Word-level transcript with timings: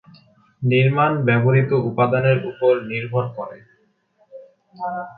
নির্মাণ 0.61 1.11
ব্যবহৃত 1.27 1.71
উপাদানের 1.89 2.37
উপর 2.49 2.73
নির্ভর 2.91 3.25
করে। 3.37 3.57